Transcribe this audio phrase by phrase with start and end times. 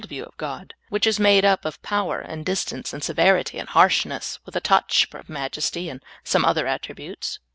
[0.09, 4.39] view of God, which is made up of power, and distance, and severit}', and harshness,
[4.47, 7.37] with a touch of majesty and some other attributes.